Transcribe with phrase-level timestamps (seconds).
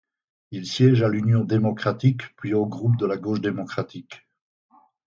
[0.49, 4.25] Il siège à l'Union démocratique, puis au groupe de la Gauche démocratique.